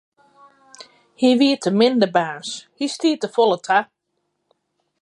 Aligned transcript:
Hy 1.19 1.29
wie 1.39 1.59
te 1.63 1.71
min 1.79 1.95
de 2.01 2.07
baas, 2.17 2.49
hy 2.77 2.85
stie 2.95 3.19
te 3.21 3.27
folle 3.35 3.57
ta. 3.67 3.79